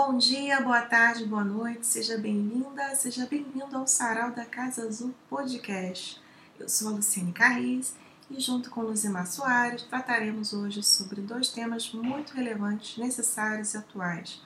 [0.00, 5.12] Bom dia, boa tarde, boa noite, seja bem-vinda, seja bem-vindo ao Sarau da Casa Azul
[5.28, 6.22] Podcast.
[6.56, 7.96] Eu sou a Luciene Carris
[8.30, 14.40] e, junto com Luzimar Soares, trataremos hoje sobre dois temas muito relevantes, necessários e atuais.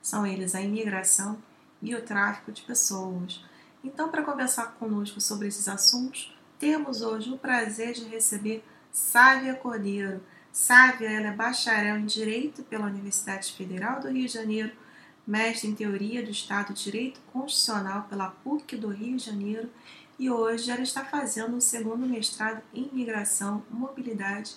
[0.00, 1.36] São eles a imigração
[1.82, 3.44] e o tráfico de pessoas.
[3.82, 10.22] Então, para conversar conosco sobre esses assuntos, temos hoje o prazer de receber Sávia Cordeiro.
[10.52, 14.81] Sávia ela é bacharel em Direito pela Universidade Federal do Rio de Janeiro
[15.26, 19.70] mestre em Teoria do Estado de Direito Constitucional pela PUC do Rio de Janeiro
[20.18, 24.54] e hoje ela está fazendo o um segundo mestrado em Migração, Mobilidade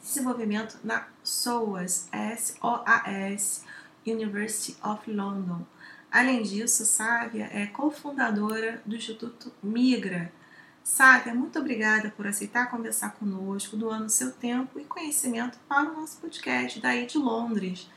[0.00, 3.62] e Desenvolvimento na SOAS, S-O-A-S,
[4.06, 5.64] University of London.
[6.10, 10.32] Além disso, Sávia é cofundadora do Instituto Migra.
[10.82, 16.18] Sávia, muito obrigada por aceitar conversar conosco, doando seu tempo e conhecimento para o nosso
[16.18, 17.90] podcast daí de Londres.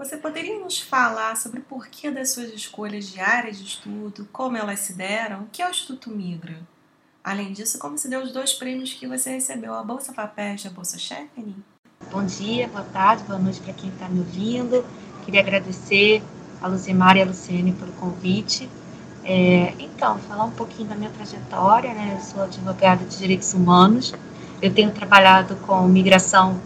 [0.00, 4.56] Você poderia nos falar sobre o porquê das suas escolhas de área de estudo, como
[4.56, 6.56] elas se deram, o que é o Instituto Migra?
[7.22, 10.68] Além disso, como se deu os dois prêmios que você recebeu, a Bolsa Papés e
[10.68, 11.62] a Bolsa Chevening?
[12.10, 14.82] Bom dia, boa tarde, boa noite para quem está me ouvindo.
[15.26, 16.22] Queria agradecer
[16.62, 18.70] a Luzimar e a Luciene pelo convite.
[19.22, 22.16] É, então, falar um pouquinho da minha trajetória, né?
[22.16, 24.14] Eu sou advogada de direitos humanos.
[24.62, 26.58] Eu tenho trabalhado com migração,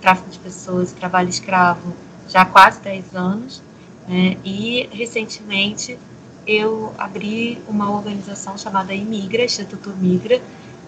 [0.00, 1.94] tráfico de pessoas trabalho escravo
[2.28, 3.62] já há quase 10 anos,
[4.08, 5.98] né, e recentemente
[6.46, 10.40] eu abri uma organização chamada Imigra, Instituto Migra,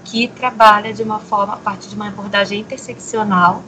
[0.05, 3.62] que trabalha de uma forma, a partir de uma abordagem interseccional,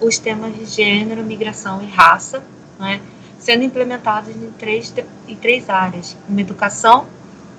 [0.00, 2.42] os temas de gênero, migração e raça,
[2.78, 3.00] né,
[3.38, 4.92] sendo implementados em três,
[5.26, 7.06] em três áreas: uma educação,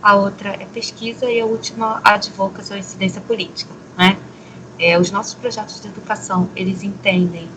[0.02, 3.74] a outra é pesquisa e a última a advocacy ou incidência política.
[3.98, 4.18] Né?
[4.78, 7.50] É, os nossos projetos de educação eles entendem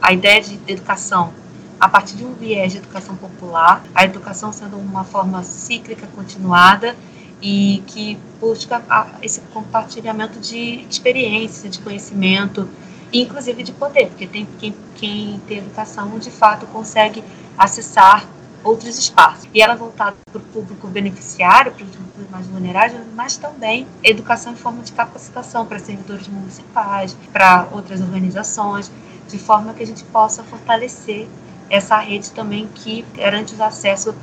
[0.00, 1.32] a ideia de educação
[1.78, 6.96] a partir de um viés de educação popular, a educação sendo uma forma cíclica, continuada
[7.40, 8.82] e que busca
[9.22, 12.68] esse compartilhamento de experiência, de conhecimento,
[13.12, 17.22] inclusive de poder, porque tem quem, quem tem educação de fato consegue
[17.58, 18.26] acessar
[18.64, 19.48] outros espaços.
[19.54, 23.86] E ela é voltada para o público beneficiário, para os grupos mais vulneráveis, mas também
[24.02, 28.90] educação em forma de capacitação para servidores municipais, para outras organizações,
[29.28, 31.28] de forma que a gente possa fortalecer
[31.68, 34.14] essa rede também que garante o acesso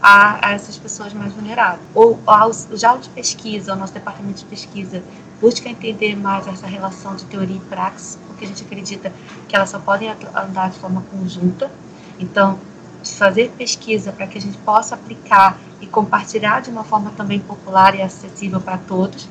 [0.00, 1.80] a, a, essas pessoas mais vulneráveis.
[1.94, 2.18] Ou
[2.72, 5.02] já o de pesquisa, o nosso departamento de pesquisa
[5.40, 9.12] busca entender mais essa relação de teoria e praxis, porque a gente acredita
[9.48, 11.70] que elas só podem andar de forma conjunta.
[12.18, 12.58] Então,
[13.04, 17.94] fazer pesquisa para que a gente possa aplicar e compartilhar de uma forma também popular
[17.94, 19.28] e acessível para todos.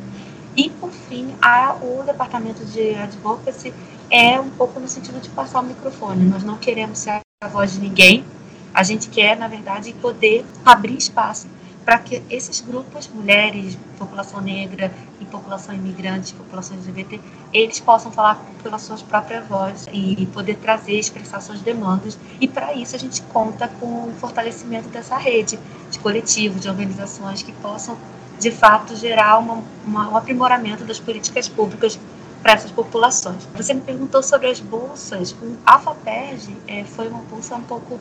[0.55, 3.73] E, por fim, a, o departamento de advocacy
[4.09, 6.25] é um pouco no sentido de passar o microfone.
[6.25, 8.23] Nós não queremos ser a voz de ninguém.
[8.71, 11.47] A gente quer, na verdade, poder abrir espaço
[11.83, 17.19] para que esses grupos, mulheres, população negra e população imigrante, população LGBT,
[17.51, 22.15] eles possam falar pelas suas próprias vozes e poder trazer, expressar suas demandas.
[22.39, 25.57] E para isso a gente conta com o fortalecimento dessa rede
[25.89, 27.97] de coletivos, de organizações que possam,
[28.39, 31.97] de fato, gerar uma, uma, um aprimoramento das políticas públicas
[32.41, 33.47] para essas populações.
[33.55, 35.35] Você me perguntou sobre as bolsas.
[35.65, 37.99] A FAPERJ é, foi uma bolsa um pouco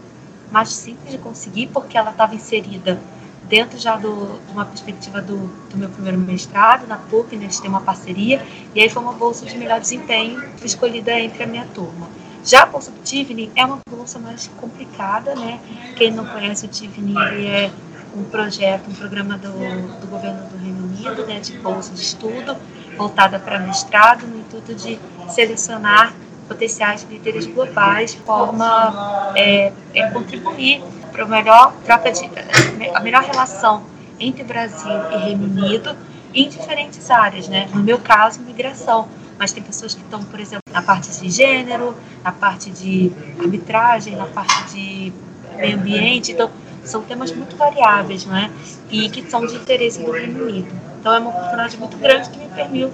[0.50, 2.98] mais simples de conseguir, porque ela estava inserida
[3.50, 5.36] dentro já do, de uma perspectiva do,
[5.68, 8.40] do, meu primeiro mestrado na PUC, né, a gente tem uma parceria,
[8.72, 12.08] e aí foi uma bolsa de melhor desempenho escolhida entre a minha turma.
[12.44, 15.60] Já a bolsa do Tivni é uma bolsa mais complicada, né?
[15.96, 17.70] Quem não conhece o Tivni, ele é
[18.16, 19.50] um projeto, um programa do,
[20.00, 22.56] do governo do Reino Unido, né, de bolsa de estudo,
[23.00, 24.98] voltada para mestrado, no intuito de
[25.30, 26.12] selecionar
[26.46, 32.28] potenciais líderes globais, de forma é, é contribuir para a melhor troca de
[32.94, 33.84] a melhor relação
[34.18, 35.96] entre Brasil e Reino Unido
[36.34, 37.68] em diferentes áreas, né?
[37.72, 39.08] No meu caso, migração,
[39.38, 43.10] mas tem pessoas que estão, por exemplo, na parte de gênero, na parte de
[43.40, 45.12] arbitragem, na parte de
[45.56, 46.50] meio ambiente, então
[46.84, 48.50] são temas muito variáveis, né?
[48.90, 50.89] E que são de interesse do Reino Unido.
[51.00, 52.92] Então é uma oportunidade muito grande que me permitiu,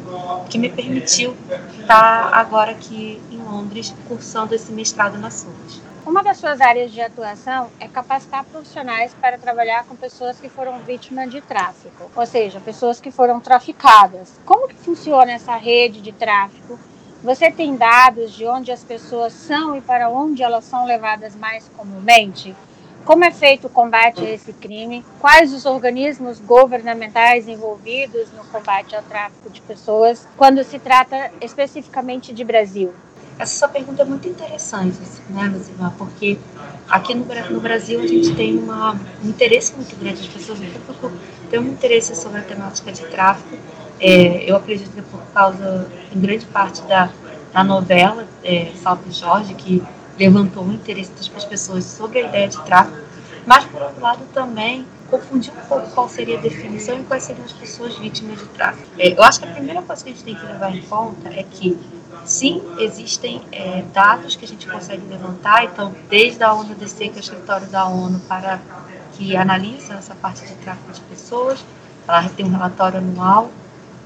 [0.48, 1.36] que me permitiu
[1.80, 5.82] estar agora aqui em Londres cursando esse mestrado na SUS.
[6.06, 10.78] Uma das suas áreas de atuação é capacitar profissionais para trabalhar com pessoas que foram
[10.78, 14.38] vítimas de tráfico, ou seja, pessoas que foram traficadas.
[14.44, 16.78] Como que funciona essa rede de tráfico?
[17.24, 21.68] Você tem dados de onde as pessoas são e para onde elas são levadas mais
[21.76, 22.54] comumente?
[23.06, 25.04] Como é feito o combate a esse crime?
[25.20, 32.32] Quais os organismos governamentais envolvidos no combate ao tráfico de pessoas, quando se trata especificamente
[32.34, 32.92] de Brasil?
[33.38, 34.98] Essa sua pergunta é muito interessante,
[35.30, 35.94] né, Luzimar?
[35.96, 36.36] Porque
[36.88, 40.58] aqui no, no, Brasil a gente tem uma, um interesse muito grande, as pessoas
[41.48, 43.56] têm um interesse sobre a temática de tráfico.
[44.00, 47.08] É, eu acredito que é por causa, em grande parte, da,
[47.52, 49.80] da novela é, Salve Jorge, que
[50.18, 52.98] levantou o interesse das pessoas sobre a ideia de tráfico,
[53.46, 57.44] mas, por outro lado, também confundir um pouco qual seria a definição e quais seriam
[57.44, 58.88] as pessoas vítimas de tráfico.
[58.98, 61.28] É, eu acho que a primeira coisa que a gente tem que levar em conta
[61.28, 61.78] é que
[62.26, 67.16] Sim, existem é, dados que a gente consegue levantar, então, desde a ONU-DC, que é
[67.16, 68.58] o escritório da ONU, para
[69.12, 71.64] que analisa essa parte de tráfico de pessoas,
[72.06, 73.50] ela tem um relatório anual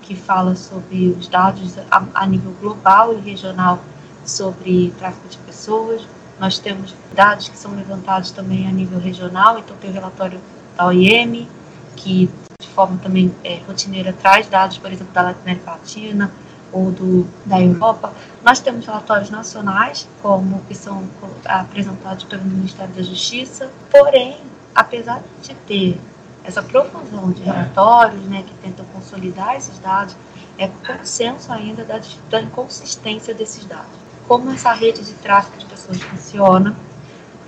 [0.03, 3.79] que fala sobre os dados a, a nível global e regional
[4.25, 6.07] sobre tráfico de pessoas.
[6.39, 10.41] Nós temos dados que são levantados também a nível regional, então tem o relatório
[10.77, 11.49] da OIM,
[11.97, 12.31] que
[12.61, 16.33] de forma também é, rotineira traz dados, por exemplo, da América Latina,
[16.73, 18.13] ou do, da Europa,
[18.45, 21.05] nós temos relatórios nacionais, como que são
[21.45, 24.39] apresentados pelo Ministério da Justiça, porém,
[24.75, 26.01] apesar de ter
[26.45, 30.17] essa profusão de relatórios né, que tentam consolidar esses dados,
[30.59, 34.10] é consenso ainda da, da inconsistência desses dados.
[34.31, 36.77] Como essa rede de tráfico de pessoas funciona,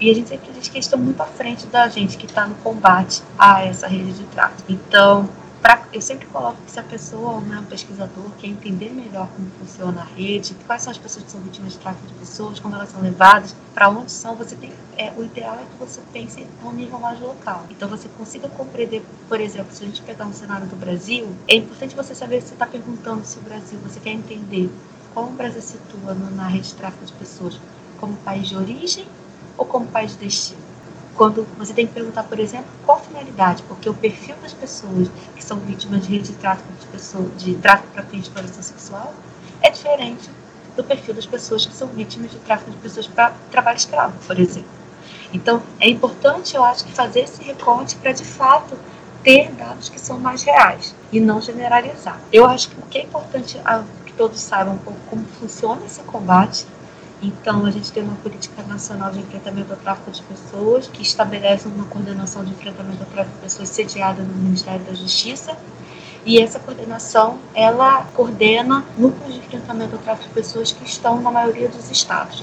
[0.00, 2.44] e a gente sempre diz que eles estão muito à frente da gente que está
[2.44, 4.64] no combate a essa rede de tráfico.
[4.68, 5.30] Então,
[5.62, 9.48] pra, eu sempre coloco que se a pessoa, né, um pesquisador, quer entender melhor como
[9.60, 12.74] funciona a rede, quais são as pessoas que são vítimas de tráfico de pessoas, como
[12.74, 16.44] elas são levadas, para onde são, você tem, é, o ideal é que você pense
[16.64, 17.64] no nível mais local.
[17.70, 21.54] Então você consiga compreender, por exemplo, se a gente pegar um cenário do Brasil, é
[21.54, 24.68] importante você saber se você está perguntando se o Brasil, você quer entender
[25.20, 27.58] Brasil se situa na rede de tráfico de pessoas,
[28.00, 29.06] como país de origem
[29.56, 30.72] ou como país de destino
[31.14, 35.44] quando você tem que perguntar, por exemplo, qual finalidade, porque o perfil das pessoas que
[35.44, 39.14] são vítimas de rede de tráfico de pessoas, de tráfico para fins de exploração sexual,
[39.60, 40.30] é diferente
[40.76, 44.38] do perfil das pessoas que são vítimas de tráfico de pessoas para trabalho escravo, por
[44.38, 44.70] exemplo.
[45.32, 48.76] Então, é importante, eu acho, que fazer esse recorte para, de fato,
[49.22, 52.20] ter dados que são mais reais e não generalizar.
[52.32, 53.60] Eu acho que o que é importante
[54.22, 56.66] todos saibam pouco como funciona esse combate
[57.22, 61.68] então, a gente tem uma política nacional de enfrentamento ao tráfico de pessoas, que estabelece
[61.68, 65.56] uma coordenação de enfrentamento ao tráfico de pessoas sediada no Ministério da Justiça.
[66.26, 71.30] E essa coordenação, ela coordena núcleos de enfrentamento ao tráfico de pessoas que estão na
[71.30, 72.42] maioria dos estados.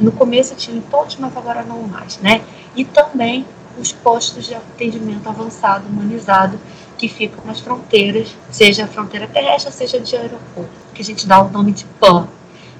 [0.00, 2.42] No começo tinha em todos, mas agora não mais, né?
[2.74, 3.46] E também
[3.78, 6.58] os postos de atendimento avançado, humanizado,
[7.00, 11.40] que ficam nas fronteiras, seja a fronteira terrestre, seja de aeroporto, que a gente dá
[11.40, 12.28] o nome de PAN,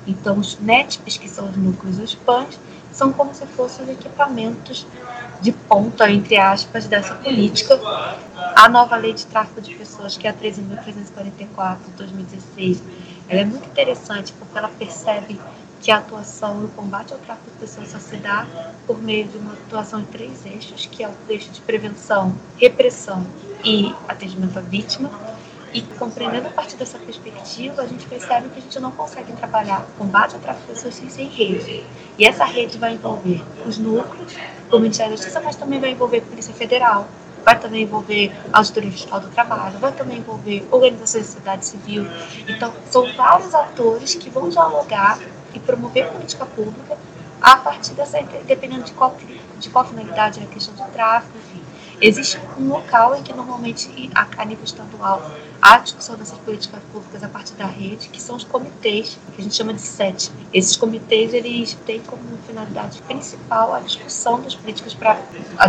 [0.06, 2.58] então, os NETPs, que são os núcleos os PANs,
[2.93, 4.87] são como se fossem os equipamentos
[5.40, 7.78] de ponta, entre aspas, dessa política.
[8.56, 12.82] A nova lei de tráfico de pessoas, que é a 13.344 de 2016,
[13.28, 15.40] ela é muito interessante porque ela percebe
[15.81, 18.47] que a atuação no combate ao tráfico de pessoas só se dá
[18.87, 23.27] por meio de uma atuação em três eixos, que é o eixo de prevenção, repressão
[23.65, 25.11] e atendimento à vítima,
[25.73, 29.87] e compreendendo a partir dessa perspectiva, a gente percebe que a gente não consegue trabalhar
[29.97, 31.85] combate ao tráfico de pessoas sem rede.
[32.19, 34.34] E essa rede vai envolver os núcleos
[34.69, 37.06] do Ministério da Justiça, mas também vai envolver a Polícia Federal,
[37.44, 42.06] vai também envolver Auditoria Fiscal do Trabalho, vai também envolver organizações da sociedade civil.
[42.49, 45.20] Então, são vários atores que vão dialogar
[45.55, 46.97] e promover política pública
[47.41, 49.17] a partir dessa, dependendo de qual,
[49.59, 51.63] de qual finalidade é a questão de tráfico, enfim.
[52.03, 55.31] Existe um local em que normalmente, a, nível estadual,
[55.61, 59.45] há discussão dessas políticas públicas a partir da rede, que são os comitês, que a
[59.45, 60.31] gente chama de SET.
[60.51, 65.21] Esses comitês, eles têm como finalidade principal a discussão das políticas para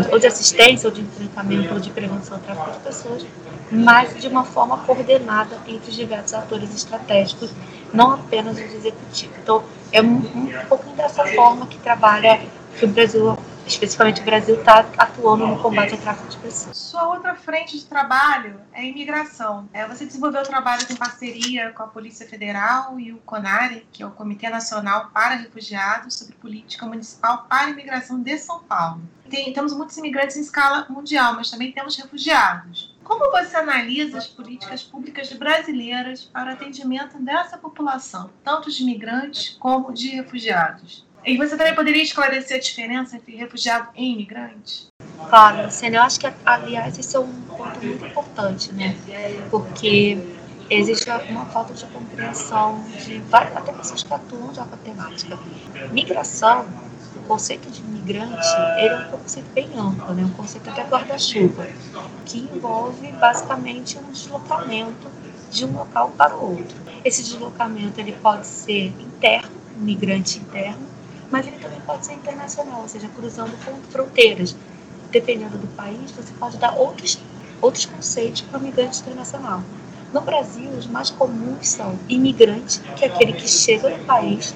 [0.10, 3.26] ou de assistência, ou de enfrentamento, ou de prevenção ao tráfico de pessoas,
[3.70, 7.52] mas de uma forma coordenada entre os diversos atores estratégicos,
[7.93, 9.38] não apenas os executivos.
[9.41, 12.41] Então, é um, um pouquinho dessa forma que trabalha
[12.77, 16.77] que o Brasil especificamente o Brasil, está atuando no combate ao tráfico de pessoas.
[16.77, 19.69] Sua outra frente de trabalho é a imigração.
[19.74, 24.05] É, você desenvolveu trabalhos em parceria com a Polícia Federal e o CONARE, que é
[24.05, 29.01] o Comitê Nacional para Refugiados, sobre política municipal para a imigração de São Paulo.
[29.29, 32.93] Tem, temos muitos imigrantes em escala mundial, mas também temos refugiados.
[33.12, 39.58] Como você analisa as políticas públicas brasileiras para o atendimento dessa população, tanto de imigrantes
[39.60, 41.06] como de refugiados?
[41.25, 44.88] E você também poderia esclarecer a diferença entre refugiado e imigrante?
[45.30, 48.96] Claro, Luciana, eu acho que, aliás, isso é um ponto muito importante, né?
[49.50, 50.18] Porque
[50.70, 55.38] existe uma falta de compreensão de várias, até pessoas que atuam já com a temática.
[55.91, 56.65] Migração,
[57.18, 60.24] o conceito de migrante, ele é um conceito bem amplo, né?
[60.24, 61.68] um conceito até guarda-chuva,
[62.25, 65.08] que envolve basicamente um deslocamento
[65.50, 66.78] de um local para o outro.
[67.04, 70.86] Esse deslocamento ele pode ser interno migrante interno,
[71.30, 73.51] mas ele também pode ser internacional, ou seja, cruzando
[73.90, 74.56] fronteiras.
[75.12, 77.20] Dependendo do país, você pode dar outros,
[77.62, 79.62] outros conceitos para o migrante internacional.
[80.13, 84.54] No Brasil, os mais comuns são imigrante, que é aquele que chega no país,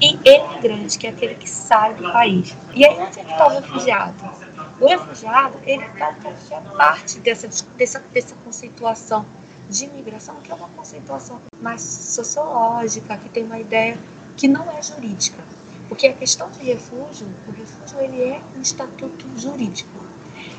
[0.00, 2.54] e emigrante, que é aquele que sai do país.
[2.74, 4.47] E aí, onde é que está o refugiado?
[4.80, 9.26] O refugiado, ele está é parte dessa, dessa, dessa conceituação
[9.68, 13.98] de imigração, que é uma conceituação mais sociológica, que tem uma ideia
[14.36, 15.42] que não é jurídica.
[15.88, 19.90] Porque a questão de refúgio, o refúgio ele é um estatuto jurídico.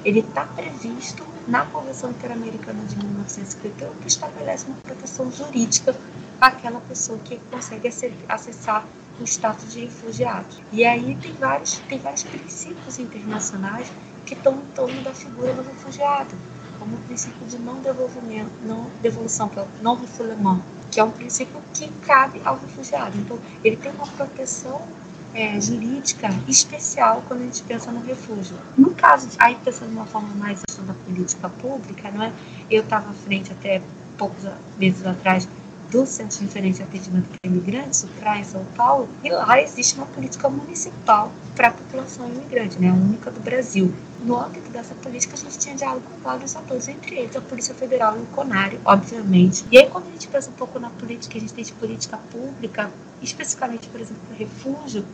[0.03, 5.95] Ele está previsto na Convenção Interamericana de 1951, que estabelece uma proteção jurídica
[6.41, 7.89] àquela pessoa que consegue
[8.27, 8.85] acessar
[9.19, 10.47] o status de refugiado.
[10.71, 13.89] E aí tem vários, tem vários princípios internacionais
[14.29, 16.35] que estão em torno da figura do refugiado,
[16.77, 19.49] como o princípio de não devolvimento, não devolução,
[19.81, 23.17] não refoulement, que é um princípio que cabe ao refugiado.
[23.17, 24.87] Então, ele tem uma proteção
[25.33, 28.55] é, jurídica especial quando a gente pensa no refúgio.
[28.77, 32.31] No caso, aí pensando de uma forma mais da política pública, não é?
[32.69, 33.81] Eu estava à frente até
[34.15, 34.43] poucos
[34.77, 35.47] meses atrás
[35.91, 39.61] do Centro de Referência de Atendimento para Imigrantes, o CRA em São Paulo, e lá
[39.61, 43.93] existe uma política municipal para a população imigrante, né, única do Brasil.
[44.23, 47.73] No âmbito dessa política, a gente tinha diálogo com vários atores, entre eles a Polícia
[47.73, 49.65] Federal e o CONARE, obviamente.
[49.71, 52.17] E aí, quando a gente pensa um pouco na política, a gente tem de política
[52.31, 52.91] pública,
[53.21, 55.05] especificamente, por exemplo, refúgio,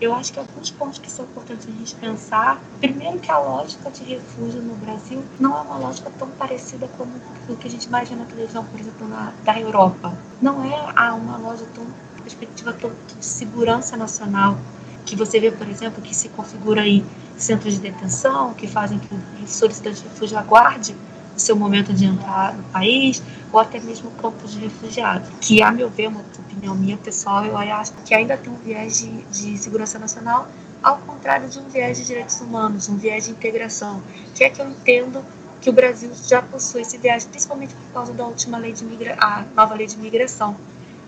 [0.00, 2.60] eu acho que alguns pontos que são importantes a gente pensar.
[2.80, 7.12] Primeiro, que a lógica de refúgio no Brasil não é uma lógica tão parecida como
[7.48, 10.16] o que a gente imagina na televisão, por exemplo, na, da Europa.
[10.40, 11.86] Não é ah, uma lógica tão
[12.22, 14.58] perspectiva tão de segurança nacional
[15.06, 17.04] que você vê, por exemplo, que se configura aí
[17.36, 20.94] centros de detenção que fazem que o solicitante de refúgio aguarde
[21.38, 25.70] o seu momento de entrar no país, ou até mesmo campos de refugiados, que, a
[25.70, 29.56] meu ver, uma opinião minha pessoal, eu acho que ainda tem um viés de, de
[29.56, 30.48] segurança nacional,
[30.82, 34.02] ao contrário de um viés de direitos humanos, um viés de integração,
[34.34, 35.24] que é que eu entendo
[35.60, 39.16] que o Brasil já possui esse viés, principalmente por causa da última lei de migra
[39.18, 40.56] a nova lei de imigração,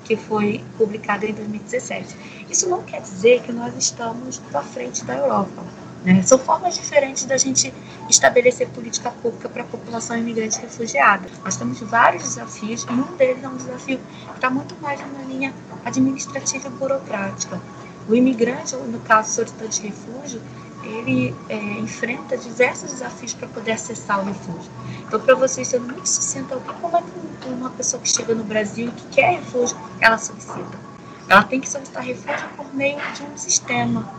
[0.05, 2.17] que foi publicada em 2017.
[2.49, 5.63] Isso não quer dizer que nós estamos à frente da Europa.
[6.05, 6.23] Né?
[6.23, 7.73] São formas diferentes da gente
[8.11, 11.29] estabelecer política pública para a população imigrante refugiada.
[11.45, 15.23] Nós temos vários desafios e um deles é um desafio que está muito mais na
[15.23, 17.61] linha administrativa e burocrática.
[18.09, 20.43] O imigrante, ou no caso solicitante de refúgio,
[20.83, 24.71] ele é, enfrenta diversos desafios para poder acessar o refúgio.
[25.07, 28.88] Então, para vocês serem muito sucinta, como é que uma pessoa que chega no Brasil
[28.88, 30.90] e que quer refúgio, ela solicita?
[31.29, 34.12] Ela tem que solicitar refúgio por meio de um sistema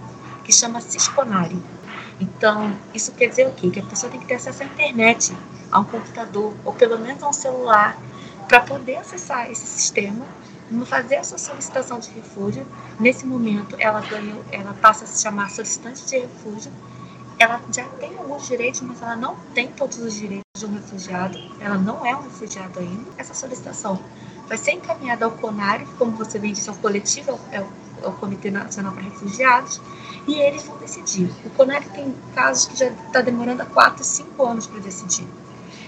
[0.43, 1.62] que chama Cisconari.
[2.21, 3.71] Então, isso quer dizer o quê?
[3.71, 5.35] Que a pessoa tem que ter acesso à internet,
[5.71, 7.97] a um computador, ou pelo menos a um celular,
[8.47, 10.23] para poder acessar esse sistema,
[10.85, 12.65] fazer a sua solicitação de refúgio.
[12.99, 16.71] Nesse momento, ela, ganha, ela passa a se chamar solicitante de refúgio.
[17.39, 21.39] Ela já tem alguns direitos, mas ela não tem todos os direitos de um refugiado.
[21.59, 23.09] Ela não é um refugiado ainda.
[23.17, 23.99] Essa solicitação
[24.47, 28.13] vai ser encaminhada ao CONARE, como você bem disse, é o coletivo, é o ao
[28.13, 29.81] Comitê Nacional para Refugiados,
[30.27, 31.31] e eles vão decidir.
[31.46, 35.27] O CONAC tem casos que já está demorando há 4, 5 anos para decidir.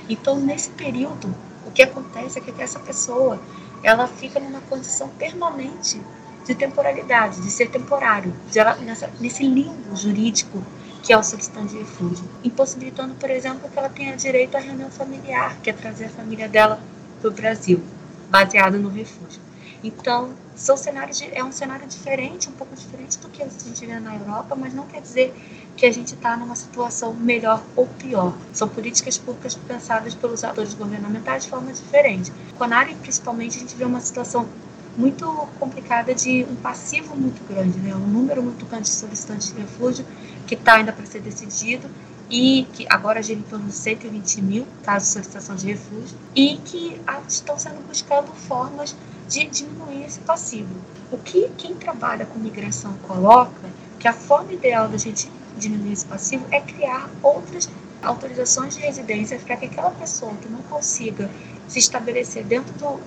[0.09, 1.33] Então, nesse período,
[1.65, 3.39] o que acontece é que essa pessoa
[3.81, 6.01] ela fica numa condição permanente
[6.45, 10.63] de temporalidade, de ser temporário, de ela, nessa, nesse limbo jurídico
[11.03, 14.89] que é o solicitante de refúgio, impossibilitando, por exemplo, que ela tenha direito à reunião
[14.89, 16.79] familiar, que é trazer a família dela
[17.19, 17.83] para o Brasil,
[18.29, 19.41] baseada no refúgio.
[19.83, 23.85] Então, são cenários de, é um cenário diferente, um pouco diferente do que a gente
[23.85, 25.35] vê na Europa, mas não quer dizer
[25.75, 28.33] que a gente está numa situação melhor ou pior.
[28.53, 32.31] São políticas públicas pensadas pelos atores governamentais de forma diferente.
[32.57, 34.47] Com a área, principalmente, a gente vê uma situação
[34.95, 35.25] muito
[35.59, 37.93] complicada de um passivo muito grande, né?
[37.95, 40.05] um número muito grande de solicitantes de refúgio
[40.45, 41.89] que está ainda para ser decidido
[42.29, 46.57] e que agora gira em torno de 120 mil casos de solicitação de refúgio e
[46.57, 48.95] que estão sendo buscando formas
[49.27, 50.73] de diminuir esse passivo.
[51.11, 56.05] O que quem trabalha com migração coloca que a forma ideal da gente diminuir esse
[56.05, 57.69] passivo é criar outras
[58.01, 61.29] autorizações de residência para que aquela pessoa que não consiga
[61.67, 62.99] se estabelecer dentro do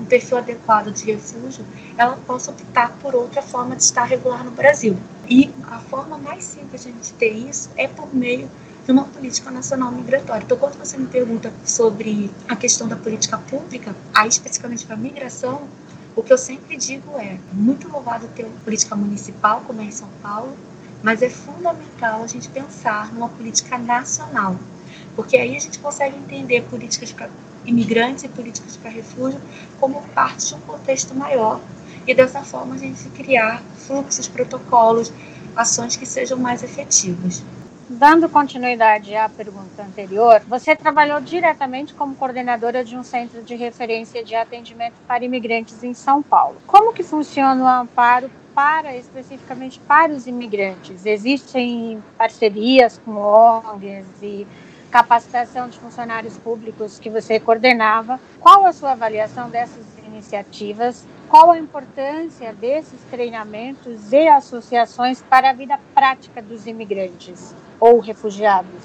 [0.00, 1.64] um perfil adequado de refúgio,
[1.96, 4.96] ela possa optar por outra forma de estar regular no Brasil.
[5.28, 8.50] E a forma mais simples de a gente ter isso é por meio
[8.90, 10.42] de uma política nacional migratória.
[10.42, 14.98] Então, quando você me pergunta sobre a questão da política pública, aí especificamente para a
[14.98, 15.62] migração,
[16.16, 19.92] o que eu sempre digo é muito louvado ter uma política municipal, como é em
[19.92, 20.56] São Paulo,
[21.04, 24.56] mas é fundamental a gente pensar numa política nacional,
[25.14, 27.30] porque aí a gente consegue entender políticas para
[27.64, 29.40] imigrantes e políticas para refúgio
[29.78, 31.60] como parte de um contexto maior
[32.08, 35.12] e dessa forma a gente criar fluxos, protocolos,
[35.54, 37.40] ações que sejam mais efetivas.
[37.92, 44.22] Dando continuidade à pergunta anterior, você trabalhou diretamente como coordenadora de um centro de referência
[44.22, 46.58] de atendimento para imigrantes em São Paulo.
[46.68, 51.04] Como que funciona o amparo para especificamente para os imigrantes?
[51.04, 54.46] Existem parcerias com ONGs e
[54.88, 58.20] capacitação de funcionários públicos que você coordenava.
[58.38, 65.52] Qual a sua avaliação dessas iniciativas qual a importância desses treinamentos e associações para a
[65.52, 68.82] vida prática dos imigrantes ou refugiados?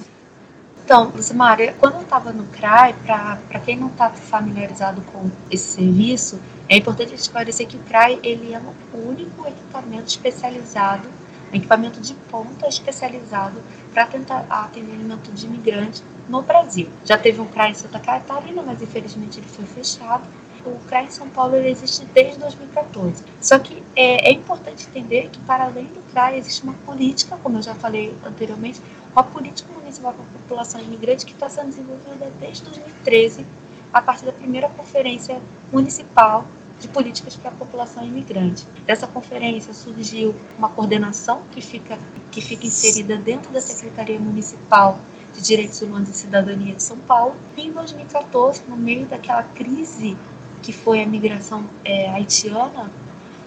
[0.86, 6.40] Então, Lucimária, quando eu estava no CRAI, para quem não está familiarizado com esse serviço,
[6.70, 8.62] é importante esclarecer que o CRAI ele é
[8.94, 11.10] o único equipamento especializado,
[11.52, 13.60] equipamento de ponta especializado
[13.92, 16.90] para tentar atendimento de imigrantes no Brasil.
[17.06, 20.24] Já teve um CRAI em Santa Catarina, mas infelizmente ele foi fechado
[20.70, 23.24] o CRAE em São Paulo existe desde 2014.
[23.42, 27.58] Só que é, é, importante entender que, para além do CRAE, existe uma política, como
[27.58, 28.82] eu já falei anteriormente,
[29.12, 33.46] uma política municipal para a população imigrante que está sendo desenvolvida desde 2013,
[33.94, 35.42] a partir da primeira conferência
[35.72, 36.46] municipal
[36.80, 38.68] de políticas para a população imigrante.
[38.86, 41.98] Dessa conferência surgiu uma coordenação que fica,
[42.32, 45.00] que fica inserida dentro da Secretaria Municipal
[45.34, 47.36] de Direitos Humanos e Cidadania de São Paulo.
[47.56, 50.18] E em 2014, no meio daquela crise
[50.66, 52.90] que foi a migração é, haitiana,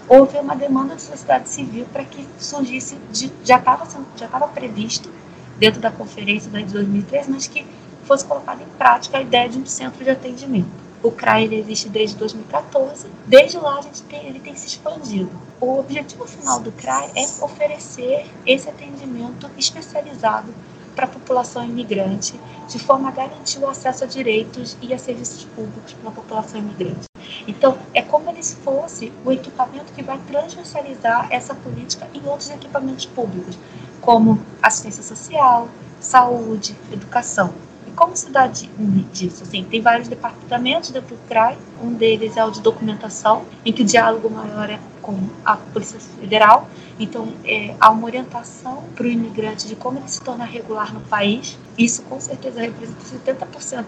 [0.09, 3.85] houve uma demanda da sociedade civil para que surgisse, de, já estava
[4.17, 5.11] já estava previsto
[5.59, 7.67] dentro da conferência de 2013, mas que
[8.05, 10.71] fosse colocada em prática a ideia de um centro de atendimento.
[11.03, 15.31] O CRAI ele existe desde 2014, desde lá a gente tem, ele tem se expandido.
[15.61, 20.55] O objetivo final do CRAI é oferecer esse atendimento especializado
[20.95, 25.45] para a população imigrante, de forma a garantir o acesso a direitos e a serviços
[25.45, 27.08] públicos para a população imigrante.
[27.49, 33.07] Então, é como se fosse o equipamento que vai transversalizar essa política em outros equipamentos
[33.07, 33.59] públicos,
[34.03, 35.67] como assistência social,
[35.99, 37.55] saúde, educação.
[37.87, 39.43] E como se dá disso?
[39.43, 43.83] Assim, tem vários departamentos dentro do CRAI, um deles é o de documentação, em que
[43.83, 46.69] o diálogo maior é com a Polícia Federal,
[47.01, 51.01] então, é, há uma orientação para o imigrante de como ele se torna regular no
[51.01, 51.57] país.
[51.79, 53.01] Isso, com certeza, representa
[53.47, 53.87] 70%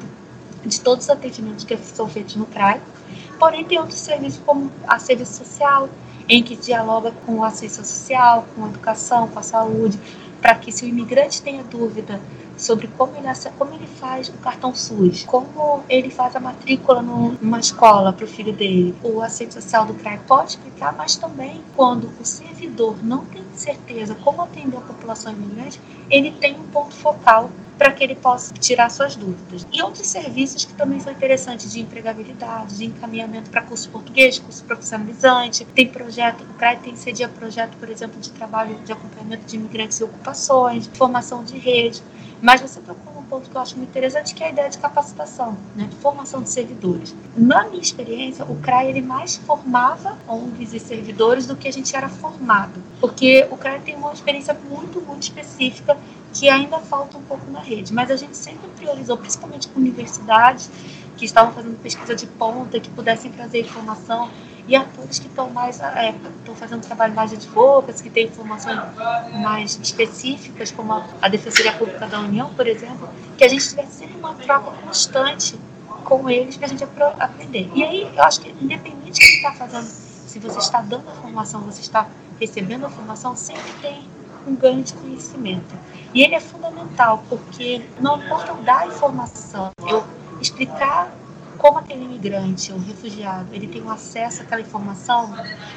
[0.64, 2.80] de todos os atendimentos que são feitos no CRAI.
[3.40, 5.88] Porém, tem outros serviços, como a serviço social,
[6.28, 9.98] em que dialoga com a assistência social, com a educação, com a saúde,
[10.42, 12.20] para que se o imigrante tenha dúvida
[12.58, 13.26] sobre como ele,
[13.56, 18.28] como ele faz o cartão SUS, como ele faz a matrícula numa escola para o
[18.28, 18.94] filho dele.
[19.02, 24.14] O assistente social do CRAE pode explicar, mas também quando o servidor não tem certeza
[24.16, 27.50] como atender a população imigrante, ele tem um ponto focal
[27.80, 29.66] para que ele possa tirar suas dúvidas.
[29.72, 34.62] E outros serviços que também são interessantes de empregabilidade, de encaminhamento para curso português, curso
[34.64, 35.64] profissionalizante.
[35.64, 39.98] Tem projeto, o CRAE tem cedia projeto, por exemplo, de trabalho de acompanhamento de imigrantes
[39.98, 42.02] e ocupações, formação de rede.
[42.42, 42.80] Mas você
[43.14, 45.96] num ponto que eu acho muito interessante, que é a ideia de capacitação, né, de
[45.96, 47.14] formação de servidores.
[47.36, 51.94] Na minha experiência, o CRAE ele mais formava ONGs e servidores do que a gente
[51.94, 55.96] era formado, porque o CRAE tem uma experiência muito, muito específica
[56.40, 60.70] que ainda falta um pouco na rede, mas a gente sempre priorizou, principalmente com universidades
[61.18, 64.30] que estavam fazendo pesquisa de ponta, que pudessem trazer informação
[64.66, 68.78] e atores que estão mais é, estão fazendo trabalho mais de advogados, que têm informações
[69.42, 73.98] mais específicas, como a, a Defensoria Pública da União, por exemplo, que a gente tivesse
[73.98, 75.60] sempre uma troca constante
[76.04, 76.84] com eles para a gente
[77.18, 77.70] aprender.
[77.74, 81.12] E aí, eu acho que independente de quem está fazendo, se você está dando a
[81.12, 82.08] formação, você está
[82.40, 84.08] recebendo a formação, sempre tem
[84.46, 85.74] um ganho de conhecimento.
[86.12, 90.04] E ele é fundamental, porque não importa dar informação, eu
[90.40, 91.12] explicar
[91.60, 95.34] como aquele imigrante ou refugiado ele tem um acesso àquela informação,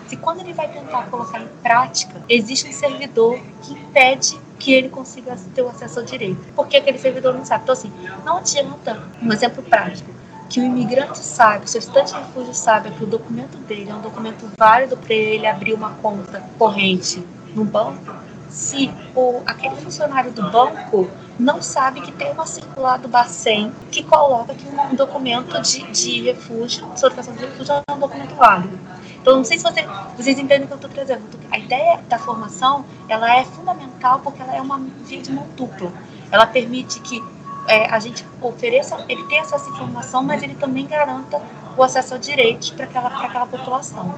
[0.07, 4.87] se quando ele vai tentar colocar em prática, existe um servidor que impede que ele
[4.87, 6.41] consiga ter o acesso ao direito.
[6.55, 7.63] Porque aquele servidor não sabe.
[7.63, 7.91] Então, assim,
[8.23, 10.09] não adianta, um exemplo prático,
[10.49, 14.01] que o imigrante sabe, o solicitante de refúgio sabe que o documento dele é um
[14.01, 18.15] documento válido para ele abrir uma conta corrente no banco,
[18.53, 24.03] se o, aquele funcionário do banco não sabe que tem uma circular do Bacen que
[24.03, 28.79] coloca que um documento de, de refúgio, solicitação de refúgio, é um documento válido.
[29.19, 29.83] Então, não sei se você,
[30.15, 31.23] vocês entendem o que eu estou trazendo.
[31.49, 35.91] A ideia da formação, ela é fundamental porque ela é uma via de mão dupla.
[36.31, 37.23] Ela permite que
[37.67, 41.41] é, a gente ofereça, ele tenha acesso à informação, mas ele também garanta
[41.75, 44.13] o acesso a direitos para aquela, aquela população.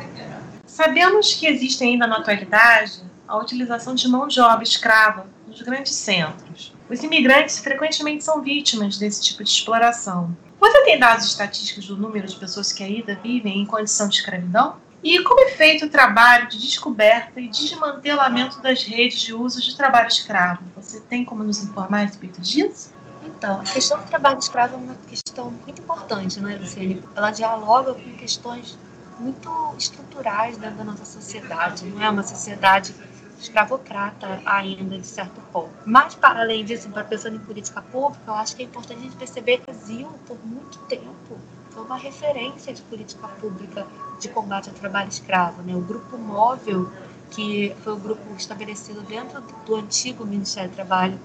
[0.66, 5.94] Sabemos que existe ainda na atualidade a utilização de mão de obra escrava nos grandes
[5.94, 6.74] centros.
[6.90, 10.36] Os imigrantes frequentemente são vítimas desse tipo de exploração.
[10.60, 14.78] Você tem dados estatísticos do número de pessoas que ainda vivem em condição de escravidão?
[15.04, 19.76] E como é feito o trabalho de descoberta e desmantelamento das redes de uso de
[19.76, 20.64] trabalho escravo?
[20.76, 22.94] Você tem como nos informar a respeito disso?
[23.24, 27.04] Então, a questão do trabalho escravo é uma questão muito importante, né, Luciane?
[27.16, 28.78] Ela dialoga com questões
[29.20, 31.86] muito estruturais dentro da nossa sociedade.
[31.86, 32.94] Não é uma sociedade
[33.40, 35.72] escravocrata ainda, de certo ponto.
[35.86, 39.04] Mas, para além disso, para pensando em política pública, eu acho que é importante a
[39.04, 41.38] gente perceber que o Brasil, por muito tempo,
[41.72, 43.86] foi uma referência de política pública
[44.20, 45.62] de combate ao trabalho escravo.
[45.62, 45.76] Né?
[45.76, 46.90] O Grupo Móvel,
[47.32, 51.20] que foi o grupo estabelecido dentro do antigo Ministério do Trabalho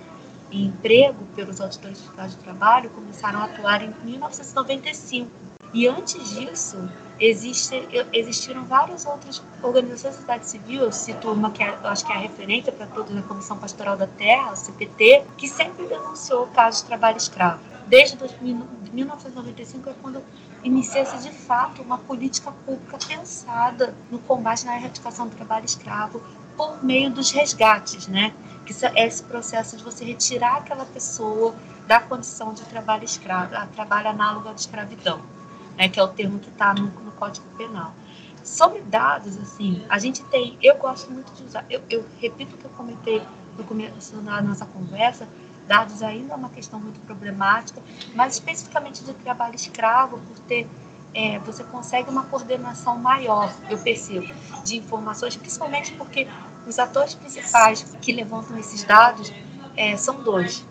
[0.50, 5.49] e Emprego pelos auditores fiscais de trabalho, começaram a atuar em 1995.
[5.72, 11.62] E antes disso, existe, existiram várias outras organizações da sociedade civil, eu cito uma que
[11.62, 14.56] é, eu acho que é a referência para todos, a Comissão Pastoral da Terra, a
[14.56, 17.60] CPT, que sempre denunciou casos de trabalho escravo.
[17.86, 18.16] Desde
[18.92, 20.22] 1995 é quando
[20.62, 26.22] inicia-se de fato uma política pública pensada no combate na erradicação do trabalho escravo
[26.56, 28.32] por meio dos resgates, né?
[28.64, 31.54] Que é esse processo de você retirar aquela pessoa
[31.86, 35.20] da condição de trabalho escravo, a trabalho análogo à escravidão,
[35.80, 35.88] né?
[35.88, 37.94] Que é o termo que está no, no Código Penal.
[38.44, 42.58] Sobre dados, assim, a gente tem, eu gosto muito de usar, eu, eu repito o
[42.58, 43.22] que eu comentei
[43.56, 45.26] no começo da nossa conversa,
[45.66, 47.80] dados ainda é uma questão muito problemática,
[48.14, 50.68] mas especificamente de trabalho escravo, por ter
[51.12, 54.32] é, você consegue uma coordenação maior, eu percebo,
[54.64, 56.28] de informações, principalmente porque
[56.66, 59.32] os atores principais que levantam esses dados
[59.76, 60.64] é, são dois: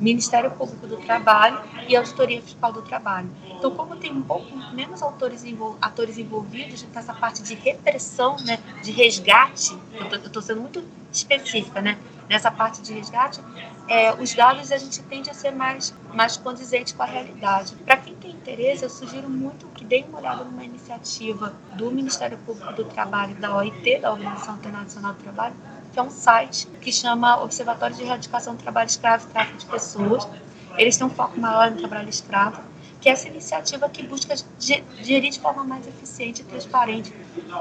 [0.00, 3.30] Ministério Público do Trabalho e Auditoria Fiscal do Trabalho.
[3.50, 5.44] Então, como tem um pouco menos autores
[5.80, 11.98] atores envolvidos nessa parte de repressão, né, de resgate, eu estou sendo muito específica, né,
[12.28, 13.40] nessa parte de resgate,
[13.88, 17.74] é, os dados a gente tende a ser mais, mais condizente com a realidade.
[17.76, 22.36] Para quem tem interesse, eu sugiro muito que dê uma olhada numa iniciativa do Ministério
[22.38, 25.54] Público do Trabalho, da OIT, da Organização Internacional do Trabalho,
[25.96, 29.64] que é um site que chama Observatório de Erradicação do Trabalho Escravo e Tráfico de
[29.64, 30.28] Pessoas.
[30.76, 32.60] Eles têm um foco maior no trabalho escravo
[33.06, 37.14] que essa iniciativa que busca gerir de forma mais eficiente e transparente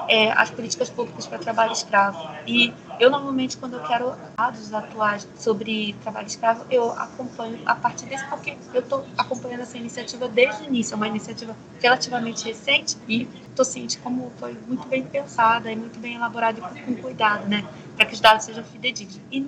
[0.07, 2.17] é, as políticas públicas para trabalho escravo.
[2.47, 8.07] E eu, normalmente, quando eu quero dados atuais sobre trabalho escravo, eu acompanho a partir
[8.07, 10.93] desse, porque eu estou acompanhando essa iniciativa desde o início.
[10.93, 15.99] É uma iniciativa relativamente recente e estou ciente como foi muito bem pensada e muito
[15.99, 17.63] bem elaborada e com cuidado, né?
[17.95, 19.21] Para que os dados sejam fidedignos.
[19.31, 19.47] E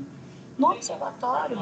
[0.58, 1.58] no observatório,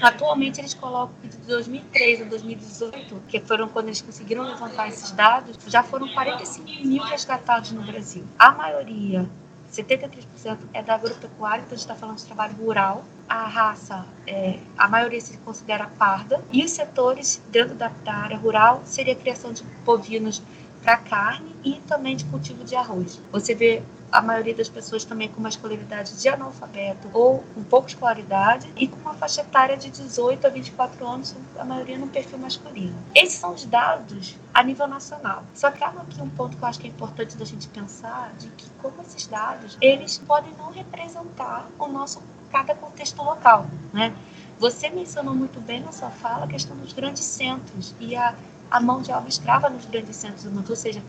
[0.00, 5.56] Atualmente eles colocam de 2003 a 2018, que foram quando eles conseguiram levantar esses dados,
[5.66, 8.24] já foram 45 mil resgatados no Brasil.
[8.38, 9.28] A maioria
[9.72, 13.04] 73% é da agropecuária, então a gente está falando de trabalho rural.
[13.28, 16.42] A raça, é, a maioria se considera parda.
[16.50, 20.42] E os setores dentro da, da área rural seria a criação de bovinos
[20.82, 23.20] para carne e também de cultivo de arroz.
[23.30, 27.88] Você vê a maioria das pessoas também com uma escolaridade de analfabeto ou com pouca
[27.88, 32.38] escolaridade e com uma faixa etária de 18 a 24 anos, a maioria no perfil
[32.38, 32.94] masculino.
[33.14, 35.42] Esses são os dados a nível nacional.
[35.54, 38.34] Só que há aqui um ponto que eu acho que é importante da gente pensar
[38.38, 44.14] de que como esses dados, eles podem não representar o nosso cada contexto local, né?
[44.58, 48.34] Você mencionou muito bem na sua fala a questão dos grandes centros e a,
[48.70, 51.02] a mão de obra escrava nos grandes centros mundo, ou seja,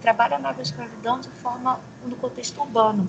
[0.00, 3.08] trabalha na escravidão de forma no contexto urbano,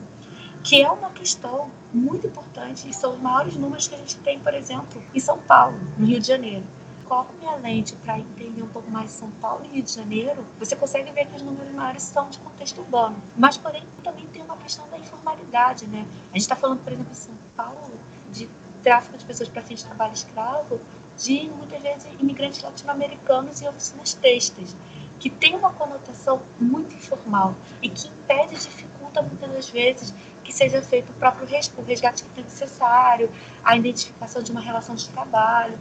[0.63, 4.39] que é uma questão muito importante e são os maiores números que a gente tem,
[4.39, 6.63] por exemplo, em São Paulo, no Rio de Janeiro.
[7.05, 10.75] Coloco minha lente para entender um pouco mais São Paulo e Rio de Janeiro, você
[10.75, 13.15] consegue ver que os números maiores são de contexto urbano.
[13.35, 16.05] Mas, porém, também tem uma questão da informalidade, né?
[16.29, 17.93] A gente está falando, por exemplo, em São Paulo,
[18.31, 18.47] de
[18.83, 20.79] tráfico de pessoas para fim de trabalho escravo,
[21.17, 24.75] de muitas vezes imigrantes latino-americanos e oficinas têxteis
[25.19, 30.53] que tem uma conotação muito informal e que impede e dificulta muitas das vezes que
[30.53, 31.47] seja feito o próprio
[31.85, 33.29] resgate que é necessário,
[33.63, 35.77] a identificação de uma relação de trabalho.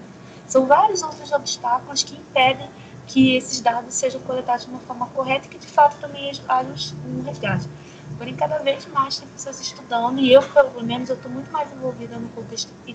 [0.47, 2.69] São vários outros obstáculos que impedem
[3.07, 6.95] que esses dados sejam coletados de uma forma correta e que de fato também haja
[7.07, 7.69] um resgate.
[8.17, 11.71] Porém, cada vez mais tem pessoas estudando, e eu, pelo menos, eu estou muito mais
[11.73, 12.95] envolvida no contexto de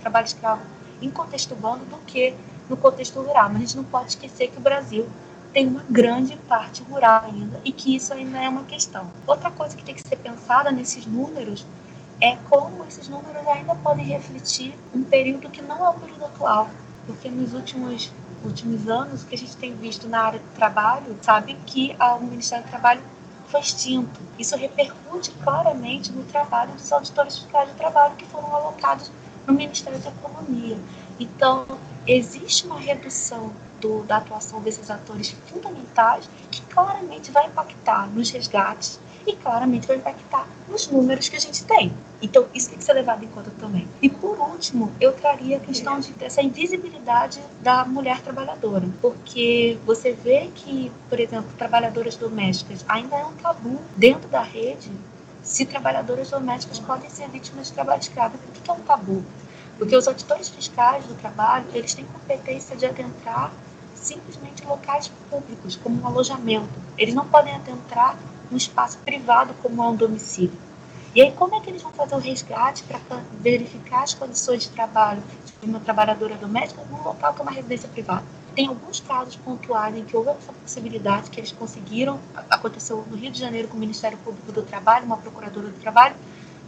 [0.00, 0.62] trabalho escravo
[1.00, 2.34] em contexto urbano do que
[2.68, 3.48] no contexto rural.
[3.48, 5.08] Mas a gente não pode esquecer que o Brasil
[5.52, 9.10] tem uma grande parte rural ainda e que isso ainda é uma questão.
[9.26, 11.66] Outra coisa que tem que ser pensada nesses números
[12.20, 16.68] é como esses números ainda podem refletir um período que não é o período atual,
[17.06, 18.12] porque nos últimos
[18.44, 22.20] últimos anos o que a gente tem visto na área do trabalho sabe que o
[22.20, 23.02] Ministério do Trabalho
[23.48, 24.20] foi extinto.
[24.38, 29.10] Isso repercute claramente no trabalho dos auditores fiscais de trabalho que foram alocados
[29.46, 30.78] no Ministério da Economia.
[31.18, 31.66] Então,
[32.06, 39.00] existe uma redução do, da atuação desses atores fundamentais que claramente vai impactar nos resgates
[39.26, 41.92] e claramente vai impactar nos números que a gente tem.
[42.20, 43.86] Então, isso tem que ser levado em conta também.
[44.00, 50.50] E por último, eu traria a questão de, invisibilidade da mulher trabalhadora, porque você vê
[50.54, 54.90] que, por exemplo, trabalhadoras domésticas ainda é um tabu dentro da rede
[55.42, 58.36] se trabalhadoras domésticas podem ser vítimas de trabalho escravo.
[58.38, 59.24] Por que é um tabu?
[59.78, 63.52] Porque os auditores fiscais do trabalho, eles têm competência de adentrar
[64.08, 66.68] simplesmente locais públicos, como um alojamento.
[66.96, 68.16] Eles não podem adentrar
[68.50, 70.58] um espaço privado como é um domicílio.
[71.14, 74.70] E aí, como é que eles vão fazer o resgate para verificar as condições de
[74.70, 75.22] trabalho
[75.60, 78.24] de uma trabalhadora doméstica num local que é uma residência privada?
[78.54, 82.18] Tem alguns casos pontuais em que houve essa possibilidade que eles conseguiram,
[82.50, 86.16] aconteceu no Rio de Janeiro com o Ministério Público do Trabalho, uma procuradora do trabalho,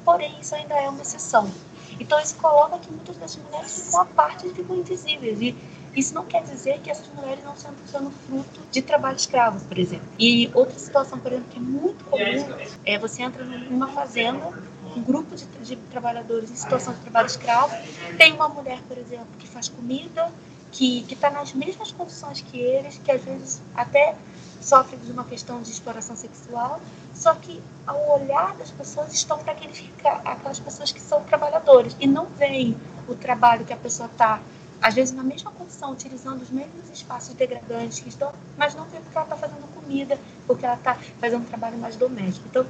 [0.05, 1.51] porém isso ainda é uma exceção.
[1.99, 5.41] Então isso coloca que muitas dessas mulheres ficam à parte e ficam invisíveis.
[5.41, 5.57] E
[5.95, 9.79] isso não quer dizer que essas mulheres não estão sendo fruto de trabalho escravo, por
[9.79, 10.07] exemplo.
[10.19, 14.53] E outra situação, por exemplo, que é muito comum é você entra numa fazenda,
[14.97, 17.75] um grupo de, de trabalhadores em situação de trabalho escravo,
[18.17, 20.31] tem uma mulher, por exemplo, que faz comida,
[20.71, 24.15] que está nas mesmas condições que eles, que às vezes até
[24.61, 26.81] sofre de uma questão de exploração sexual,
[27.15, 32.27] só que ao olhar das pessoas estão para aquelas pessoas que são trabalhadores e não
[32.27, 32.77] veem
[33.09, 34.41] o trabalho que a pessoa está
[34.81, 39.17] às vezes na mesma condição, utilizando os mesmos espaços degradantes que estão, mas não porque
[39.17, 42.47] ela está fazendo comida, porque ela está fazendo um trabalho mais doméstico.
[42.49, 42.67] Então,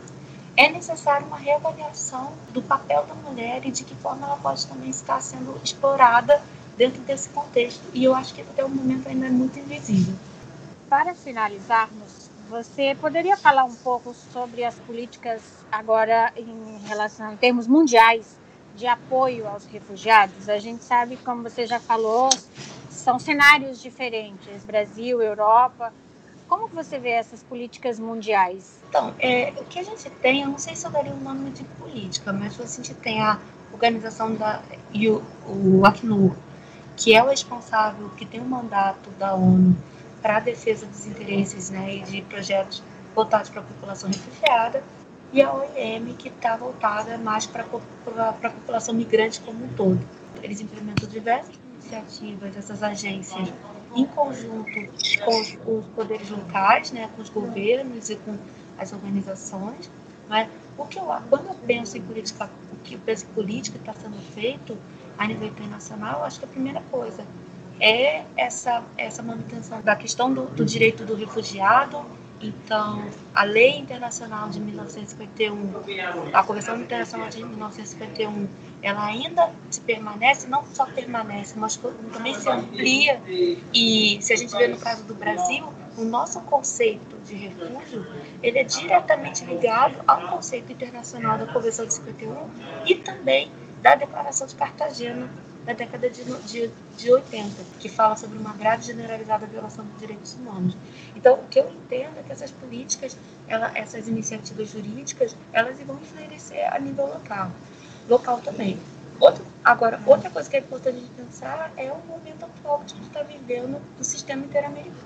[0.57, 4.91] é necessário uma reavaliação do papel da mulher e de que forma ela pode também
[4.91, 6.43] estar sendo explorada
[6.77, 7.83] dentro desse contexto.
[7.95, 10.15] E eu acho que até o momento ainda é muito invisível.
[10.89, 17.69] Para finalizarmos, você poderia falar um pouco sobre as políticas agora em relação, em termos
[17.69, 18.40] mundiais,
[18.81, 22.31] de apoio aos refugiados, a gente sabe, como você já falou,
[22.89, 25.93] são cenários diferentes, Brasil, Europa.
[26.49, 28.81] Como que você vê essas políticas mundiais?
[28.89, 31.51] Então, é, o que a gente tem, eu não sei se eu daria o nome
[31.51, 33.39] de política, mas a gente tem a
[33.71, 34.63] organização da
[34.93, 36.35] e o, o Acnur,
[36.97, 39.77] que é o responsável, que tem o um mandato da ONU
[40.23, 42.83] para a defesa dos interesses né, e de projetos
[43.15, 44.83] voltados para a população refugiada,
[45.33, 50.01] e a OIM, que está voltada mais para a população migrante como um todo.
[50.43, 53.53] Eles implementam diversas iniciativas, essas agências,
[53.95, 54.71] em conjunto
[55.25, 58.37] com os, os poderes locais, né, com os governos e com
[58.79, 59.91] as organizações.
[60.29, 63.79] Mas o que eu, quando eu penso em política, o que eu penso em política
[63.79, 64.77] está sendo feito
[65.19, 67.25] a nível internacional, acho que a primeira coisa
[67.81, 72.05] é essa, essa manutenção da questão do, do direito do refugiado
[72.41, 78.49] então, a Lei Internacional de 1951, a Convenção Internacional de 1951,
[78.83, 81.79] ela ainda se permanece, não só permanece, mas
[82.13, 83.21] também se amplia.
[83.75, 88.07] E se a gente vê no caso do Brasil, o nosso conceito de refúgio,
[88.43, 92.49] ele é diretamente ligado ao conceito internacional da Convenção de 51
[92.87, 95.29] e também da Declaração de Cartagena
[95.65, 100.35] da década de, de, de 80, que fala sobre uma grave generalizada violação dos direitos
[100.35, 100.77] humanos.
[101.15, 105.97] Então, o que eu entendo é que essas políticas, ela, essas iniciativas jurídicas, elas vão
[105.97, 107.51] influenciar a nível local,
[108.09, 108.79] local também.
[109.21, 112.97] Outro, agora, outra coisa que é importante gente pensar é o momento atual que a
[112.97, 114.47] gente está vivendo do sistema,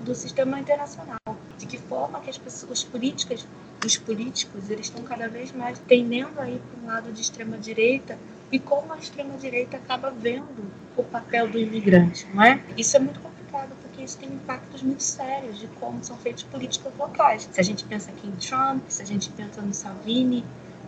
[0.01, 1.17] do sistema internacional.
[1.57, 3.45] De que forma que as pessoas políticas,
[3.85, 7.57] os políticos, eles estão cada vez mais tendendo a ir para um lado de extrema
[7.57, 8.17] direita
[8.55, 12.61] e como a extrema-direita acaba vendo o papel do imigrante, não é?
[12.77, 16.93] Isso é muito complicado porque isso tem impactos muito sérios de como são feitas políticas
[16.97, 17.49] locais.
[17.51, 20.45] Se a gente pensa aqui em Trump, se a gente pensa no Salvini,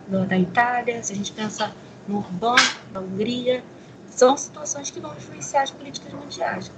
[0.08, 1.70] no, da Itália, se a gente pensa
[2.08, 2.56] no Orbán,
[2.90, 3.62] da Hungria,
[4.08, 6.70] são situações que vão influenciar as políticas mundiais.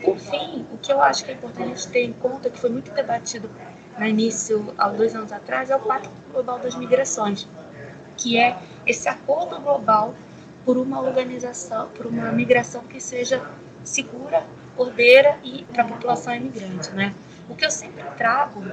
[0.00, 2.92] Por fim, o que eu acho que é importante ter em conta, que foi muito
[2.92, 3.50] debatido
[3.98, 7.48] no início, há dois anos atrás, é o Pacto Global das Migrações,
[8.16, 8.56] que é
[8.86, 10.14] esse acordo global
[10.66, 13.40] por uma organização, por uma migração que seja
[13.84, 14.44] segura,
[14.76, 17.14] ordeira e para a população imigrante, né?
[17.48, 18.64] O que eu sempre trago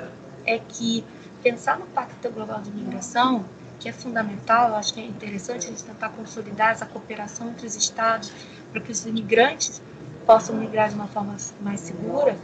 [0.44, 1.06] é que
[1.44, 3.46] pensar no Pacto Global de Migração,
[3.80, 7.68] que é fundamental, eu acho que é interessante a gente tentar consolidar essa cooperação entre
[7.68, 8.34] os estados
[8.72, 9.80] para que os imigrantes
[10.26, 12.36] possam migrar de uma forma mais segura,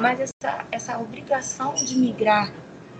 [0.00, 2.50] mas essa, essa obrigação de migrar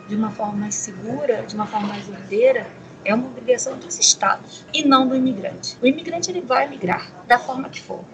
[0.06, 2.66] de uma forma mais segura, de uma forma mais ordeira,
[3.06, 5.78] é uma obrigação dos estados e não do imigrante.
[5.80, 8.04] O imigrante ele vai migrar da forma que for.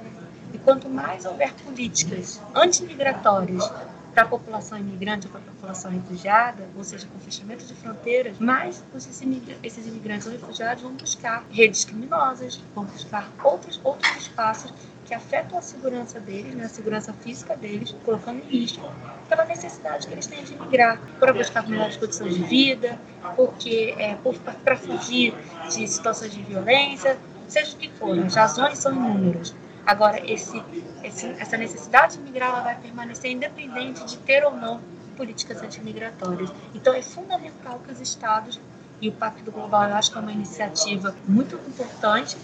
[0.52, 3.70] E quanto mais houver políticas antimigratórias
[4.12, 8.38] para a população imigrante ou para a população refugiada, ou seja, com fechamento de fronteiras,
[8.38, 14.74] mais esses imigrantes ou refugiados vão buscar redes criminosas, vão buscar outros, outros espaços
[15.12, 18.90] que afetam a segurança deles, né, a segurança física deles, colocando em risco
[19.28, 22.98] pela necessidade que eles têm de migrar, para buscar melhores condições de vida,
[23.36, 24.16] porque é,
[24.64, 25.34] para fugir
[25.68, 29.54] de situações de violência, seja o que for, as razões são inúmeras.
[29.84, 30.62] Agora, esse,
[31.04, 34.80] esse, essa necessidade de migrar ela vai permanecer independente de ter ou não
[35.14, 36.50] políticas antimigratórias.
[36.74, 38.58] Então, é fundamental que os Estados
[39.02, 42.36] e o Pacto Global, eu acho que é uma iniciativa muito importante,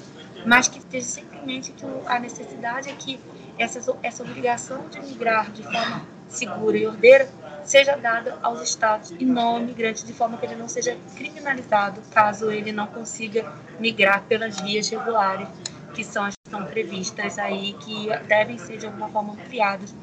[0.46, 3.20] mas que esteja sempre em mente que a necessidade é que
[3.58, 7.28] essa, essa obrigação de migrar de forma segura e ordeira
[7.64, 12.00] seja dada aos estados e não ao migrante, de forma que ele não seja criminalizado
[12.12, 15.48] caso ele não consiga migrar pelas vias regulares
[15.94, 19.94] que são as que estão previstas aí, que devem ser de alguma forma ampliadas,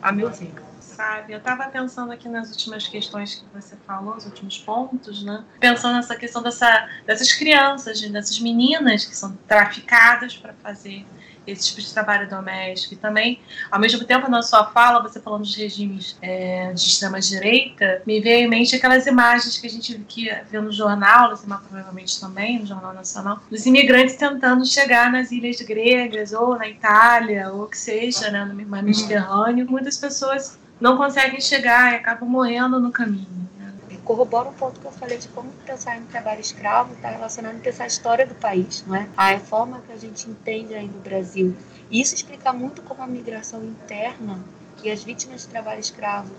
[0.00, 0.52] a meu ver
[1.00, 1.32] sabe?
[1.32, 5.42] Eu estava pensando aqui nas últimas questões que você falou, os últimos pontos, né?
[5.58, 11.06] Pensando nessa questão dessa, dessas crianças, dessas meninas que são traficadas para fazer
[11.46, 12.92] esse tipo de trabalho doméstico.
[12.92, 18.02] E também, ao mesmo tempo, na sua fala, você falando dos regimes é, de extrema-direita,
[18.06, 22.20] me veio em mente aquelas imagens que a gente que viu no jornal, Lucimar provavelmente
[22.20, 27.66] também, no Jornal Nacional, dos imigrantes tentando chegar nas ilhas gregas, ou na Itália, ou
[27.66, 29.66] que seja, né, no Mediterrâneo.
[29.66, 33.26] Muitas pessoas não conseguem chegar e acabam morrendo no caminho.
[33.58, 33.98] Né?
[34.04, 37.68] Corrobora um ponto que eu falei de como pensar em trabalho escravo está relacionado com
[37.68, 39.06] essa história do país, não é?
[39.16, 41.54] A forma que a gente entende aí no Brasil.
[41.90, 44.38] E isso explica muito como a migração interna
[44.82, 46.30] e as vítimas de trabalho escravo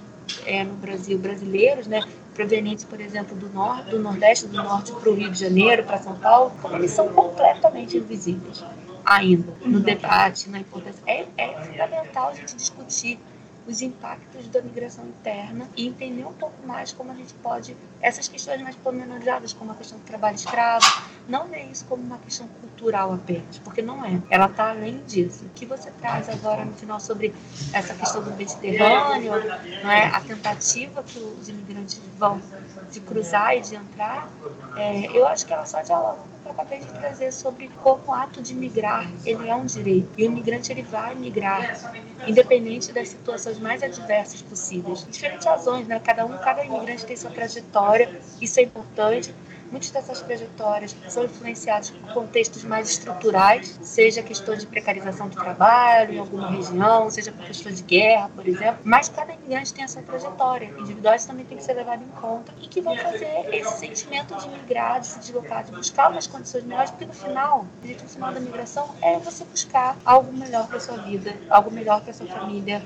[0.45, 2.01] é, no Brasil, brasileiros, né,
[2.33, 5.97] provenientes, por exemplo, do norte, do nordeste, do norte para o Rio de Janeiro, para
[5.97, 8.63] São Paulo, como eles são completamente invisíveis
[9.05, 11.01] ainda no debate, na importância.
[11.05, 13.19] É, é fundamental a gente discutir
[13.67, 18.27] os impactos da migração interna e entender um pouco mais como a gente pode, essas
[18.27, 20.85] questões mais pormenorizadas, como a questão do trabalho escravo,
[21.27, 24.21] não ver isso como uma questão cultural apenas, porque não é.
[24.29, 25.45] Ela está além disso.
[25.45, 27.33] O que você traz agora no final sobre
[27.73, 29.33] essa questão do Mediterrâneo,
[29.83, 30.07] não é?
[30.07, 32.41] a tentativa que os imigrantes vão
[32.91, 34.29] de cruzar e de entrar,
[34.75, 38.13] é, eu acho que ela só dialoga que eu acabei de trazer sobre como o
[38.13, 41.79] ato de migrar ele é um direito e o imigrante ele vai migrar
[42.27, 47.31] independente das situações mais adversas possíveis diferentes razões né cada um cada imigrante tem sua
[47.31, 49.33] trajetória isso é importante
[49.71, 56.13] Muitas dessas trajetórias são influenciadas por contextos mais estruturais, seja questão de precarização do trabalho
[56.13, 58.81] em alguma região, seja por questão de guerra, por exemplo.
[58.83, 60.73] Mas cada imigrante tem a sua trajetória.
[60.77, 64.49] Individuais também tem que ser levado em conta e que vão fazer esse sentimento de
[64.49, 68.39] migrar, de se deslocar, de buscar umas condições melhores, porque no final, o final da
[68.41, 72.83] migração é você buscar algo melhor para sua vida, algo melhor para sua família.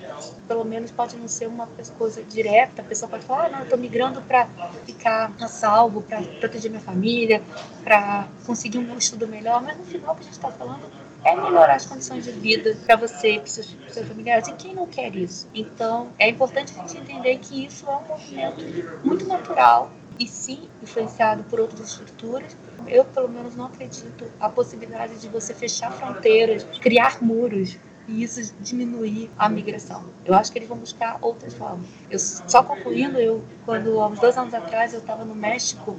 [0.47, 1.67] Pelo menos pode não ser uma
[1.97, 4.47] coisa direta, a pessoa pode falar, ah, não, eu estou migrando para
[4.85, 7.41] ficar a salvo, para proteger minha família,
[7.83, 10.83] para conseguir um estudo melhor, mas no final o que a gente está falando
[11.23, 14.47] é melhorar as condições de vida para você para seus, seus familiares.
[14.47, 15.47] E quem não quer isso?
[15.53, 18.63] Então, é importante a gente entender que isso é um movimento
[19.03, 22.55] muito natural e sim influenciado por outras estruturas.
[22.87, 27.75] Eu, pelo menos, não acredito a possibilidade de você fechar fronteiras, criar muros
[28.07, 30.03] e isso diminuir a migração.
[30.23, 31.87] Eu acho que eles vão buscar outras formas.
[32.09, 35.97] Eu só concluindo, eu quando há uns dois anos atrás eu estava no México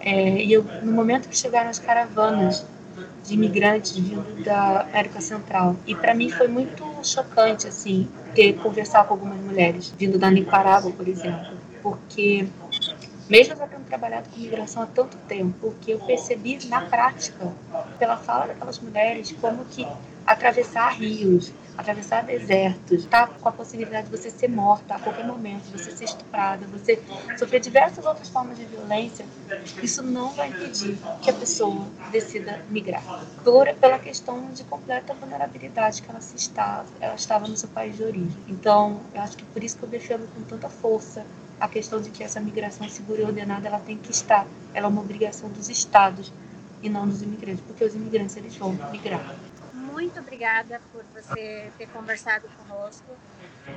[0.00, 2.64] é, e eu, no momento que chegaram as caravanas
[3.24, 9.04] de imigrantes vindo da América Central, e para mim foi muito chocante assim ter conversar
[9.04, 12.48] com algumas mulheres vindo da Nicarágua, por exemplo, porque
[13.28, 17.52] mesmo já tendo trabalhado com migração há tanto tempo, porque eu percebi na prática,
[17.98, 19.86] pela fala daquelas mulheres, como que
[20.26, 25.70] atravessar rios, atravessar desertos, tá com a possibilidade de você ser morta a qualquer momento,
[25.70, 27.02] você ser estuprada, você
[27.38, 29.24] sofrer diversas outras formas de violência,
[29.82, 33.02] isso não vai impedir que a pessoa decida migrar.
[33.42, 37.96] Por, pela questão de completa vulnerabilidade que ela se estava, ela estava no seu país
[37.96, 38.38] de origem.
[38.48, 41.24] Então, eu acho que por isso que eu defendo com tanta força
[41.58, 44.88] a questão de que essa migração segura e ordenada ela tem que estar, ela é
[44.88, 46.32] uma obrigação dos estados
[46.82, 49.34] e não dos imigrantes, porque os imigrantes eles vão migrar
[50.00, 53.04] muito obrigada por você ter conversado conosco.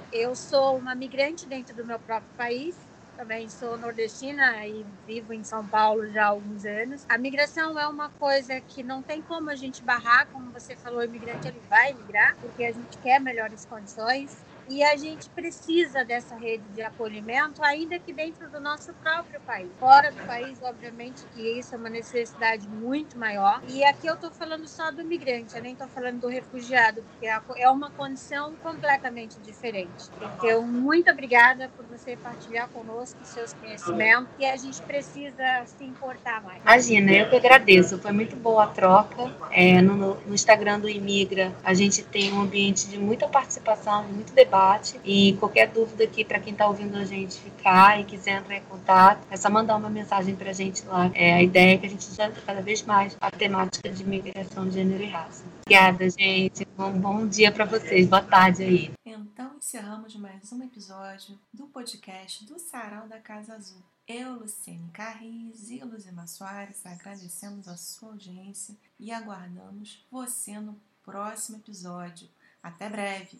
[0.09, 2.77] Eu sou uma migrante dentro do meu próprio país.
[3.17, 7.05] Também sou nordestina e vivo em São Paulo já há alguns anos.
[7.09, 11.01] A migração é uma coisa que não tem como a gente barrar, como você falou,
[11.01, 16.03] o imigrante ele vai migrar, porque a gente quer melhores condições E a gente precisa
[16.03, 19.69] dessa rede de acolhimento, ainda que dentro do nosso próprio país.
[19.79, 23.61] Fora do país, obviamente, que isso é uma necessidade muito maior.
[23.67, 27.27] E aqui eu estou falando só do migrante, eu nem estou falando do refugiado, porque
[27.57, 30.09] é uma condição completamente diferente.
[30.37, 36.41] Então, muito obrigada por você partilhar conosco seus conhecimentos e a gente precisa se importar
[36.43, 36.61] mais.
[36.61, 37.97] Imagina, eu que agradeço.
[37.99, 39.31] Foi muito boa a troca.
[39.51, 44.13] É, no, no Instagram do Imigra, a gente tem um ambiente de muita participação, de
[44.13, 44.33] muito
[44.63, 44.99] debate.
[45.03, 48.63] E qualquer dúvida aqui para quem está ouvindo a gente ficar e quiser entrar em
[48.63, 51.11] contato, é só mandar uma mensagem para a gente lá.
[51.13, 54.71] É, a ideia é que a gente já cada vez mais a temática de migração,
[54.71, 55.43] gênero e raça.
[55.65, 56.67] Obrigada, gente.
[56.77, 58.07] Um bom dia para vocês.
[58.07, 58.91] Boa tarde aí.
[59.05, 63.81] Então encerramos mais um episódio do podcast do Sarau da Casa Azul.
[64.05, 71.57] Eu, Luciene Carris e Luzima Soares agradecemos a sua audiência e aguardamos você no próximo
[71.57, 72.27] episódio.
[72.61, 73.39] Até breve!